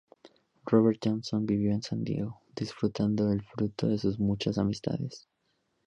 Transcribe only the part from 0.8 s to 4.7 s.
Johnson vivió en San Diego, disfrutando el fruto de sus muchas